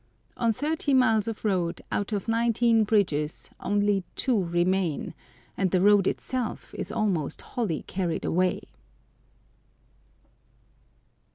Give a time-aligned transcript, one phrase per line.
[0.35, 5.13] On thirty miles of road, out of nineteen bridges only two remain,
[5.55, 8.61] and the road itself is almost wholly carried away!